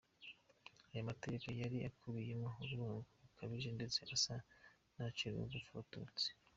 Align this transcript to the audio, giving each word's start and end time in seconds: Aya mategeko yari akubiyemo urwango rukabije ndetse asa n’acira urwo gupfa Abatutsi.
Aya 0.91 1.07
mategeko 1.09 1.47
yari 1.61 1.77
akubiyemo 1.89 2.49
urwango 2.61 2.99
rukabije 3.25 3.69
ndetse 3.77 3.99
asa 4.15 4.35
n’acira 4.95 5.31
urwo 5.35 5.47
gupfa 5.53 5.71
Abatutsi. 5.75 6.27